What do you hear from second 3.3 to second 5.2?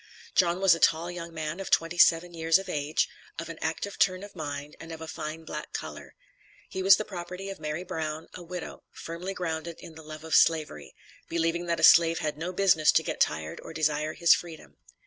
of an active turn of mind and of a